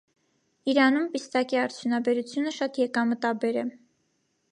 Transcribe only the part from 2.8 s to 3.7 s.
եկամտաբեր է։